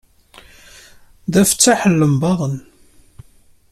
D 1.31 1.33
afeṭṭaḥ 1.41 1.81
n 1.91 1.97
lembaḍen. 2.01 2.55